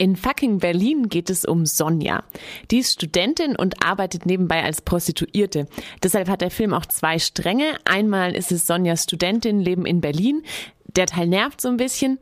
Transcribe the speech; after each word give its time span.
In 0.00 0.16
fucking 0.16 0.60
Berlin 0.60 1.10
geht 1.10 1.28
es 1.28 1.44
um 1.44 1.66
Sonja. 1.66 2.24
Die 2.70 2.78
ist 2.78 2.94
Studentin 2.94 3.54
und 3.54 3.84
arbeitet 3.84 4.24
nebenbei 4.24 4.64
als 4.64 4.80
Prostituierte. 4.80 5.66
Deshalb 6.02 6.30
hat 6.30 6.40
der 6.40 6.50
Film 6.50 6.72
auch 6.72 6.86
zwei 6.86 7.18
Stränge. 7.18 7.74
Einmal 7.84 8.34
ist 8.34 8.50
es 8.50 8.66
Sonjas 8.66 9.02
Studentin, 9.02 9.60
Leben 9.60 9.84
in 9.84 10.00
Berlin. 10.00 10.42
Der 10.96 11.04
Teil 11.04 11.26
nervt 11.26 11.60
so 11.60 11.68
ein 11.68 11.76
bisschen, 11.76 12.18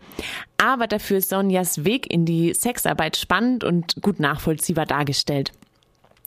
aber 0.56 0.88
dafür 0.88 1.18
ist 1.18 1.28
Sonjas 1.28 1.84
Weg 1.84 2.12
in 2.12 2.24
die 2.24 2.52
Sexarbeit 2.52 3.16
spannend 3.16 3.62
und 3.62 4.02
gut 4.02 4.18
nachvollziehbar 4.18 4.84
dargestellt. 4.84 5.52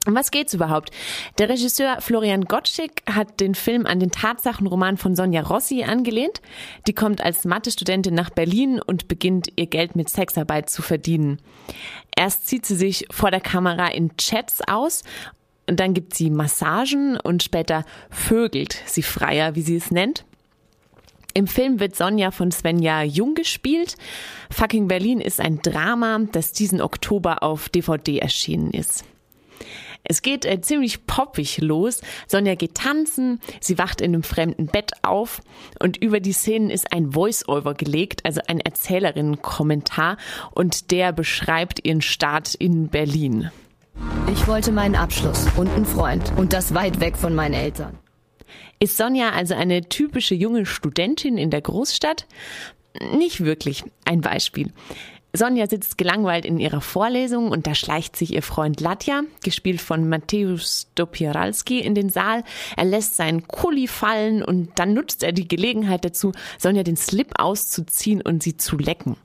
Um 0.08 0.16
was 0.16 0.32
geht's 0.32 0.56
überhaupt? 0.56 0.90
Der 1.38 1.48
Regisseur 1.48 2.02
Florian 2.02 2.46
Gottschig 2.46 3.04
hat 3.08 3.40
den 3.40 3.54
Film 3.54 3.86
an 3.86 4.00
den 4.00 4.10
Tatsachenroman 4.10 4.98
von 4.98 5.16
Sonja 5.16 5.44
Rossi 5.44 5.84
angelehnt. 5.84 6.42
Die 6.88 6.94
kommt 6.94 7.22
als 7.22 7.46
Mathe-Studentin 7.46 8.16
nach 8.16 8.32
Berlin 8.32 8.82
und 8.82 9.08
beginnt 9.08 9.50
ihr 9.58 9.68
Geld 9.68 9.96
mit 9.96 10.10
Sexarbeit 10.10 10.72
zu 10.72 10.82
verdienen. 10.82 11.40
Erst 12.16 12.48
zieht 12.48 12.66
sie 12.66 12.76
sich 12.76 13.06
vor 13.12 13.30
der 13.30 13.42
Kamera 13.42 13.90
in 13.90 14.18
Chats 14.18 14.62
aus 14.68 15.04
und 15.70 15.80
dann 15.80 15.94
gibt 15.94 16.16
sie 16.16 16.31
Massagen 16.31 17.18
und 17.18 17.44
später 17.44 17.86
vögelt 18.09 18.76
sie 18.88 19.04
freier, 19.04 19.54
wie 19.54 19.62
sie 19.62 19.76
es 19.76 19.92
nennt. 19.92 20.26
Im 21.36 21.45
Film 21.45 21.80
wird 21.80 21.95
Sonja 21.95 22.31
von 22.31 22.52
Svenja 22.52 23.04
Jung 23.04 23.36
gespielt. 23.36 23.95
Fucking 24.50 24.88
Berlin 24.88 25.22
ist 25.22 25.40
ein 25.40 25.62
Drama, 25.62 26.22
das 26.31 26.54
diesen 26.54 26.81
Oktober 26.81 27.44
auf 27.44 27.70
DVD 27.70 28.18
erschienen 28.18 28.72
ist. 28.72 29.06
Es 30.04 30.22
geht 30.22 30.46
äh, 30.46 30.62
ziemlich 30.62 31.05
poppig 31.05 31.60
los. 31.60 32.02
Sonja 32.28 32.55
geht 32.55 32.76
tanzen, 32.76 33.40
sie 33.59 33.78
wacht 33.78 34.02
in 34.02 34.14
einem 34.14 34.23
fremden 34.23 34.68
Bett 34.68 34.92
auf 35.04 35.42
und 35.80 35.98
über 35.98 36.20
die 36.20 36.34
Szenen 36.34 36.70
ist 36.70 36.92
ein 36.92 37.12
Voice-Over 37.12 37.73
gelegt, 37.73 38.26
also 38.26 38.42
ein 38.48 38.59
Erzählerinnenkommentar 38.59 40.18
und 40.52 40.92
der 40.92 41.14
beschreibt 41.14 41.86
ihren 41.86 42.02
Start 42.02 42.56
in 42.56 42.88
Berlin. 42.88 43.52
Ich 44.32 44.48
wollte 44.48 44.72
meinen 44.72 44.95
Abschluss 44.95 45.48
und 45.58 45.70
einen 45.70 45.86
Freund 45.86 46.31
und 46.38 46.53
das 46.53 46.73
weit 46.73 47.00
weg 47.00 47.18
von 47.18 47.36
meinen 47.36 47.53
Eltern. 47.53 47.97
Ist 48.80 48.97
Sonja 48.97 49.30
also 49.30 49.53
eine 49.53 49.88
typische 49.90 50.34
junge 50.34 50.66
Studentin 50.66 51.38
in 51.38 51.52
der 51.52 51.62
Großstadt? 51.62 52.25
Nicht 53.16 53.44
wirklich. 53.44 53.84
Ein 54.06 54.22
Beispiel. 54.22 54.72
Sonja 55.34 55.68
sitzt 55.68 55.98
gelangweilt 55.98 56.46
in 56.46 56.60
ihrer 56.60 56.82
Vorlesung 56.82 57.52
und 57.52 57.66
da 57.66 57.74
schleicht 57.74 58.18
sich 58.18 58.34
ihr 58.34 58.42
Freund 58.42 58.82
Latja, 58.82 59.24
gespielt 59.44 59.80
von 59.80 60.10
Mateusz 60.10 60.88
Dopieralski, 60.96 61.80
in 61.80 61.96
den 61.96 62.10
Saal. 62.10 62.44
Er 62.76 62.86
lässt 62.86 63.16
seinen 63.16 63.48
Kuli 63.48 63.88
fallen 63.88 64.44
und 64.44 64.72
dann 64.76 64.94
nutzt 64.94 65.24
er 65.24 65.32
die 65.32 65.48
Gelegenheit 65.48 66.04
dazu, 66.04 66.34
Sonja 66.58 66.84
den 66.84 66.98
Slip 66.98 67.32
auszuziehen 67.40 68.22
und 68.22 68.44
sie 68.44 68.58
zu 68.58 68.78
lecken. 68.78 69.16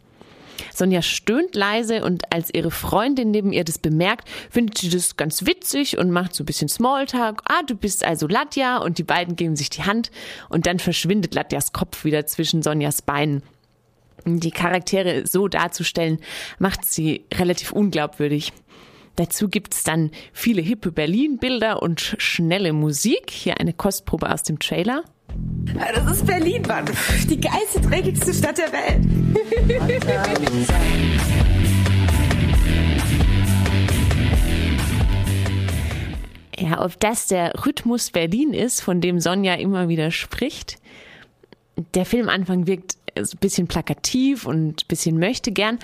Sonja 0.73 1.03
stöhnt 1.03 1.55
leise 1.55 2.05
und 2.05 2.33
als 2.33 2.55
ihre 2.55 2.71
Freundin 2.71 3.31
neben 3.31 3.53
ihr 3.53 3.65
das 3.65 3.79
bemerkt, 3.79 4.29
findet 4.51 4.79
sie 4.79 4.91
das 4.91 5.17
ganz 5.17 5.45
witzig 5.45 5.99
und 5.99 6.11
macht 6.11 6.35
so 6.35 6.45
ein 6.45 6.47
bisschen 6.47 6.69
Smalltalk. 6.69 7.43
Ah, 7.47 7.63
du 7.67 7.75
bist 7.75 8.05
also 8.05 8.27
Latja 8.27 8.79
und 8.79 8.99
die 8.99 9.03
beiden 9.03 9.37
geben 9.37 9.57
sich 9.57 9.71
die 9.71 9.85
Hand 9.85 10.11
und 10.49 10.67
dann 10.67 10.79
verschwindet 10.79 11.35
Latjas 11.35 11.73
Kopf 11.73 12.05
wieder 12.05 12.27
zwischen 12.27 12.63
Sonjas 12.63 13.03
Beinen 13.03 13.43
die 14.27 14.51
Charaktere 14.51 15.27
so 15.27 15.49
darzustellen, 15.49 16.19
macht 16.59 16.85
sie 16.85 17.25
relativ 17.35 17.73
unglaubwürdig. 17.73 18.53
Dazu 19.17 19.49
gibt's 19.49 19.83
dann 19.83 20.11
viele 20.33 20.61
hippe 20.61 20.93
Berlin-Bilder 20.93 21.83
und 21.83 22.17
schnelle 22.19 22.75
Musik. 22.75 23.31
Hier 23.31 23.59
eine 23.59 23.73
Kostprobe 23.73 24.31
aus 24.31 24.43
dem 24.43 24.59
Trailer. 24.59 25.05
Das 25.75 26.19
ist 26.19 26.27
Berlin, 26.27 26.63
Mann. 26.69 26.85
Die 27.29 27.41
geilste, 27.41 27.81
dreckigste 27.81 28.35
Stadt 28.35 28.59
der 28.59 28.73
Welt. 28.73 29.05
ja, 36.59 36.85
ob 36.85 36.99
das 37.01 37.27
der 37.27 37.53
Rhythmus 37.65 38.11
Berlin 38.11 38.53
ist, 38.53 38.81
von 38.81 39.01
dem 39.01 39.21
Sonja 39.21 39.55
immer 39.55 39.89
wieder 39.89 40.11
spricht. 40.11 40.79
Der 41.95 42.07
Filmanfang 42.07 42.67
wirkt 42.67 42.96
ein 43.17 43.39
bisschen 43.41 43.67
plakativ 43.67 44.47
und 44.47 44.83
ein 44.83 44.89
bisschen 44.89 45.19
möchte 45.19 45.53
gern. 45.53 45.79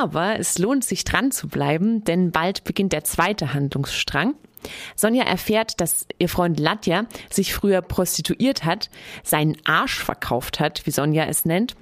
Aber 0.00 0.38
es 0.38 0.58
lohnt 0.58 0.84
sich 0.84 1.04
dran 1.04 1.30
zu 1.30 1.48
bleiben, 1.48 2.04
denn 2.04 2.30
bald 2.30 2.64
beginnt 2.64 2.92
der 2.92 3.04
zweite 3.04 3.54
Handlungsstrang. 3.54 4.34
Sonja 4.96 5.24
erfährt, 5.24 5.80
dass 5.80 6.06
ihr 6.18 6.28
Freund 6.28 6.58
Latja 6.58 7.06
sich 7.30 7.54
früher 7.54 7.80
prostituiert 7.80 8.64
hat, 8.64 8.90
seinen 9.22 9.56
Arsch 9.64 10.02
verkauft 10.02 10.60
hat, 10.60 10.84
wie 10.86 10.90
Sonja 10.90 11.24
es 11.26 11.44
nennt. 11.44 11.76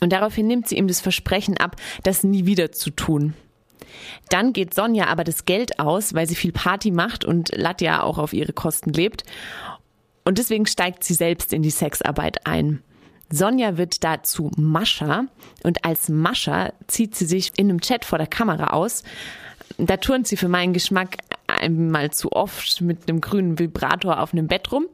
Und 0.00 0.12
daraufhin 0.12 0.46
nimmt 0.46 0.68
sie 0.68 0.76
ihm 0.76 0.88
das 0.88 1.00
Versprechen 1.00 1.56
ab, 1.58 1.76
das 2.02 2.24
nie 2.24 2.46
wieder 2.46 2.72
zu 2.72 2.90
tun. 2.90 3.34
Dann 4.30 4.52
geht 4.52 4.74
Sonja 4.74 5.06
aber 5.06 5.24
das 5.24 5.44
Geld 5.44 5.78
aus, 5.78 6.14
weil 6.14 6.26
sie 6.26 6.34
viel 6.34 6.52
Party 6.52 6.90
macht 6.90 7.24
und 7.24 7.54
Latja 7.54 8.02
auch 8.02 8.18
auf 8.18 8.32
ihre 8.32 8.52
Kosten 8.52 8.92
lebt. 8.92 9.24
Und 10.24 10.38
deswegen 10.38 10.66
steigt 10.66 11.04
sie 11.04 11.14
selbst 11.14 11.52
in 11.52 11.62
die 11.62 11.70
Sexarbeit 11.70 12.46
ein. 12.46 12.82
Sonja 13.32 13.78
wird 13.78 14.04
dazu 14.04 14.50
Mascha 14.56 15.24
und 15.62 15.84
als 15.84 16.08
Mascha 16.08 16.72
zieht 16.86 17.16
sie 17.16 17.24
sich 17.24 17.52
in 17.56 17.70
einem 17.70 17.80
Chat 17.80 18.04
vor 18.04 18.18
der 18.18 18.26
Kamera 18.26 18.68
aus. 18.68 19.02
Da 19.78 19.96
turnt 19.96 20.26
sie 20.26 20.36
für 20.36 20.48
meinen 20.48 20.74
Geschmack 20.74 21.16
einmal 21.46 22.10
zu 22.10 22.32
oft 22.32 22.80
mit 22.82 23.08
einem 23.08 23.20
grünen 23.20 23.58
Vibrator 23.58 24.20
auf 24.20 24.32
einem 24.32 24.48
Bett 24.48 24.70
rum. 24.70 24.86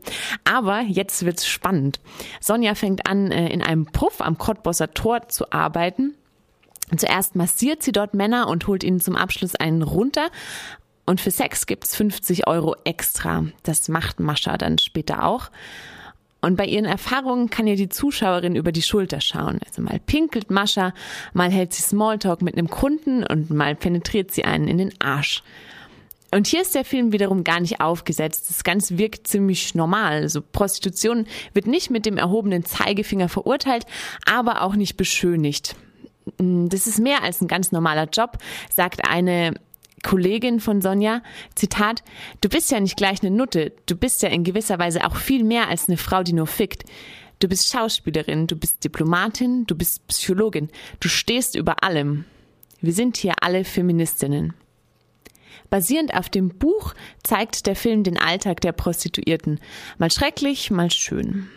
Aber 0.44 0.82
jetzt 0.82 1.25
wird's 1.25 1.47
spannend. 1.49 2.00
Sonja 2.41 2.75
fängt 2.75 3.09
an, 3.09 3.32
äh, 3.32 3.49
in 3.49 3.62
einem 3.62 3.87
Puff 3.87 4.21
am 4.21 4.38
Cottbosser 4.38 4.93
Tor 4.94 5.28
zu 5.28 5.50
arbeiten. 5.50 6.15
Zuerst 6.97 7.34
massiert 7.34 7.82
sie 7.82 7.93
dort 7.93 8.15
Männer 8.15 8.49
und 8.49 8.66
holt 8.66 8.84
ihnen 8.84 9.00
zum 9.00 9.16
Abschluss 9.16 9.56
einen 9.56 9.82
runter. 9.82 10.28
Und 11.06 11.20
für 11.20 11.31
Sex 11.31 11.66
gibt's 11.66 11.97
50 11.97 12.47
Euro 12.47 12.76
extra. 12.84 13.47
Das 13.62 13.88
macht 13.88 14.20
Mascha 14.20 14.56
dann 14.56 14.78
später 14.78 15.25
auch. 15.25 15.50
Und 16.41 16.56
bei 16.56 16.66
ihren 16.66 16.84
Erfahrungen 16.84 17.50
kann 17.50 17.66
ihr 17.66 17.76
die 17.76 17.88
Zuschauerin 17.88 18.54
über 18.54 18.71
die 18.71 18.82
Schulter 18.82 19.21
schauen. 19.21 19.59
Also 19.66 19.82
mal 19.82 19.99
pinkelt 19.99 20.50
Mascha, 20.50 20.94
mal 21.32 21.50
hält 21.50 21.72
sie 21.72 21.82
Smalltalk 21.82 22.43
mit 22.43 22.56
einem 22.56 22.71
Kunden 22.71 23.25
und 23.25 23.50
mal 23.50 23.75
penetriert 23.75 24.31
sie 24.31 24.44
einen 24.44 24.69
in 24.69 24.78
den 24.78 25.00
Arsch. 25.00 25.43
Und 26.31 26.47
hier 26.47 26.60
ist 26.60 26.75
der 26.75 26.84
Film 26.84 27.12
wiederum 27.12 27.43
gar 27.43 27.59
nicht 27.59 27.81
aufgesetzt. 27.81 28.50
Das 28.50 28.62
Ganze 28.62 28.99
wirkt 28.99 29.26
ziemlich 29.26 29.75
normal. 29.75 30.22
Also 30.22 30.43
Prostitution 30.43 31.26
wird 31.54 31.66
nicht 31.66 31.91
mit 31.91 32.04
dem 32.04 32.19
erhobenen 32.19 32.65
Zeigefinger 32.65 33.28
verurteilt, 33.28 33.87
aber 34.26 34.62
auch 34.62 34.76
nicht 34.76 34.97
beschönigt. 34.97 35.75
Das 36.37 36.87
ist 36.87 36.99
mehr 36.99 37.22
als 37.22 37.41
ein 37.41 37.49
ganz 37.49 37.72
normaler 37.72 38.09
Job, 38.12 38.37
sagt 38.75 39.09
eine 39.09 39.55
Kollegin 40.03 40.60
von 40.60 40.81
Sonja, 40.81 41.22
Zitat, 41.54 42.03
du 42.41 42.48
bist 42.48 42.70
ja 42.70 42.81
nicht 42.81 42.97
gleich 42.97 43.22
eine 43.22 43.31
Nutte, 43.31 43.72
du 43.86 43.97
bist 43.97 44.22
ja 44.22 44.28
in 44.28 44.44
gewisser 44.44 44.78
Weise 44.78 45.04
auch 45.04 45.16
viel 45.16 45.44
mehr 45.44 45.69
als 45.69 45.88
eine 45.88 45.97
Frau, 45.97 46.22
die 46.22 46.32
nur 46.32 46.47
fickt. 46.47 46.84
Du 47.41 47.48
bist 47.48 47.70
Schauspielerin, 47.70 48.47
du 48.47 48.56
bist 48.56 48.82
Diplomatin, 48.82 49.64
du 49.66 49.76
bist 49.76 50.06
Psychologin, 50.08 50.70
du 50.98 51.08
stehst 51.08 51.54
über 51.54 51.84
allem. 51.84 52.25
Wir 52.81 52.92
sind 52.92 53.16
hier 53.16 53.34
alle 53.41 53.64
Feministinnen. 53.64 54.54
Basierend 55.70 56.14
auf 56.14 56.28
dem 56.28 56.48
Buch 56.48 56.94
zeigt 57.22 57.66
der 57.66 57.76
Film 57.76 58.03
den 58.03 58.19
Alltag 58.19 58.60
der 58.60 58.72
Prostituierten. 58.72 59.60
Mal 59.98 60.10
schrecklich, 60.10 60.70
mal 60.70 60.91
schön. 60.91 61.48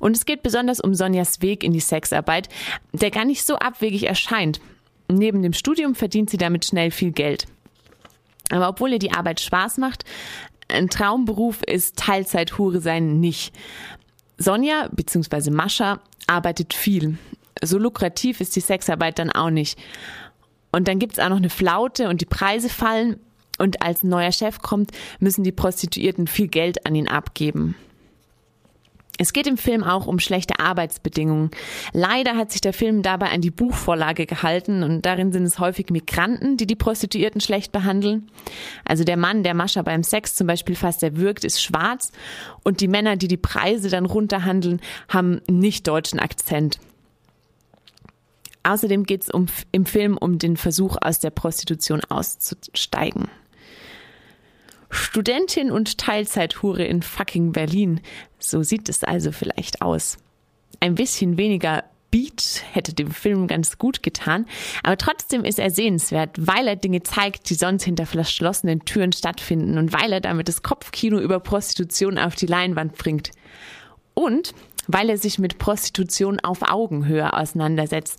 Und 0.00 0.16
es 0.16 0.26
geht 0.26 0.42
besonders 0.42 0.80
um 0.80 0.94
Sonjas 0.94 1.42
Weg 1.42 1.64
in 1.64 1.72
die 1.72 1.80
Sexarbeit, 1.80 2.48
der 2.92 3.10
gar 3.10 3.24
nicht 3.24 3.44
so 3.44 3.56
abwegig 3.56 4.04
erscheint. 4.04 4.60
Neben 5.08 5.42
dem 5.42 5.52
Studium 5.52 5.94
verdient 5.94 6.30
sie 6.30 6.36
damit 6.36 6.64
schnell 6.64 6.90
viel 6.90 7.12
Geld. 7.12 7.46
Aber 8.50 8.68
obwohl 8.68 8.92
ihr 8.92 8.98
die 8.98 9.12
Arbeit 9.12 9.40
Spaß 9.40 9.78
macht, 9.78 10.04
ein 10.68 10.88
Traumberuf 10.88 11.62
ist 11.62 11.96
Teilzeithure 11.96 12.80
sein 12.80 13.20
nicht. 13.20 13.54
Sonja 14.38 14.88
bzw. 14.92 15.50
Mascha 15.50 16.00
arbeitet 16.26 16.74
viel. 16.74 17.18
So 17.62 17.78
lukrativ 17.78 18.40
ist 18.40 18.54
die 18.56 18.60
Sexarbeit 18.60 19.18
dann 19.18 19.30
auch 19.30 19.50
nicht. 19.50 19.78
Und 20.72 20.88
dann 20.88 20.98
gibt's 20.98 21.18
auch 21.18 21.28
noch 21.28 21.36
eine 21.36 21.50
Flaute 21.50 22.08
und 22.08 22.20
die 22.20 22.26
Preise 22.26 22.68
fallen. 22.68 23.18
Und 23.58 23.80
als 23.80 24.02
ein 24.02 24.10
neuer 24.10 24.32
Chef 24.32 24.60
kommt, 24.60 24.90
müssen 25.18 25.42
die 25.42 25.52
Prostituierten 25.52 26.26
viel 26.26 26.48
Geld 26.48 26.84
an 26.84 26.94
ihn 26.94 27.08
abgeben. 27.08 27.74
Es 29.18 29.32
geht 29.32 29.46
im 29.46 29.56
Film 29.56 29.82
auch 29.82 30.06
um 30.06 30.18
schlechte 30.18 30.60
Arbeitsbedingungen. 30.60 31.50
Leider 31.92 32.36
hat 32.36 32.52
sich 32.52 32.60
der 32.60 32.72
Film 32.72 33.02
dabei 33.02 33.30
an 33.30 33.40
die 33.40 33.50
Buchvorlage 33.50 34.26
gehalten 34.26 34.82
und 34.82 35.06
darin 35.06 35.32
sind 35.32 35.44
es 35.44 35.58
häufig 35.58 35.90
Migranten, 35.90 36.56
die 36.56 36.66
die 36.66 36.76
Prostituierten 36.76 37.40
schlecht 37.40 37.72
behandeln. 37.72 38.30
Also 38.84 39.04
der 39.04 39.16
Mann, 39.16 39.42
der 39.42 39.54
Mascha 39.54 39.82
beim 39.82 40.02
Sex 40.02 40.34
zum 40.34 40.46
Beispiel 40.46 40.76
fast 40.76 41.02
erwürgt, 41.02 41.44
ist 41.44 41.62
schwarz 41.62 42.12
und 42.62 42.80
die 42.80 42.88
Männer, 42.88 43.16
die 43.16 43.28
die 43.28 43.36
Preise 43.36 43.88
dann 43.88 44.04
runterhandeln, 44.06 44.80
haben 45.08 45.40
nicht 45.48 45.88
deutschen 45.88 46.18
Akzent. 46.18 46.78
Außerdem 48.64 49.04
geht 49.04 49.22
es 49.22 49.30
um, 49.30 49.46
im 49.70 49.86
Film 49.86 50.18
um 50.18 50.38
den 50.38 50.56
Versuch, 50.56 50.96
aus 51.00 51.20
der 51.20 51.30
Prostitution 51.30 52.02
auszusteigen. 52.08 53.28
Studentin 54.96 55.70
und 55.70 55.98
Teilzeithure 55.98 56.84
in 56.84 57.02
fucking 57.02 57.52
Berlin. 57.52 58.00
So 58.38 58.62
sieht 58.62 58.88
es 58.88 59.04
also 59.04 59.32
vielleicht 59.32 59.82
aus. 59.82 60.18
Ein 60.80 60.94
bisschen 60.94 61.38
weniger 61.38 61.84
Beat 62.10 62.62
hätte 62.72 62.94
dem 62.94 63.10
Film 63.10 63.46
ganz 63.46 63.78
gut 63.78 64.02
getan. 64.02 64.46
Aber 64.82 64.96
trotzdem 64.96 65.44
ist 65.44 65.58
er 65.58 65.70
sehenswert, 65.70 66.30
weil 66.38 66.68
er 66.68 66.76
Dinge 66.76 67.02
zeigt, 67.02 67.50
die 67.50 67.54
sonst 67.54 67.84
hinter 67.84 68.06
verschlossenen 68.06 68.84
Türen 68.84 69.12
stattfinden 69.12 69.78
und 69.78 69.92
weil 69.92 70.12
er 70.12 70.20
damit 70.20 70.48
das 70.48 70.62
Kopfkino 70.62 71.18
über 71.18 71.40
Prostitution 71.40 72.18
auf 72.18 72.34
die 72.34 72.46
Leinwand 72.46 72.96
bringt. 72.96 73.32
Und 74.14 74.54
weil 74.86 75.10
er 75.10 75.18
sich 75.18 75.38
mit 75.38 75.58
Prostitution 75.58 76.40
auf 76.40 76.62
Augenhöhe 76.62 77.32
auseinandersetzt 77.32 78.18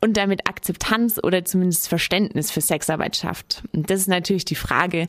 und 0.00 0.16
damit 0.16 0.48
Akzeptanz 0.48 1.20
oder 1.22 1.44
zumindest 1.44 1.88
Verständnis 1.88 2.50
für 2.50 2.60
Sexarbeit 2.60 3.16
schafft. 3.16 3.62
Und 3.72 3.88
das 3.88 4.00
ist 4.00 4.08
natürlich 4.08 4.44
die 4.44 4.56
Frage, 4.56 5.08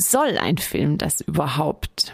soll 0.00 0.38
ein 0.38 0.58
Film 0.58 0.98
das 0.98 1.20
überhaupt? 1.20 2.12